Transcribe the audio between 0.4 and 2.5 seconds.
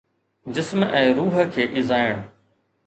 جسم ۽ روح کي ايذائڻ